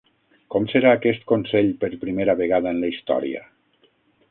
[0.53, 3.47] Com serà aquest Consell per primera vegada en la història?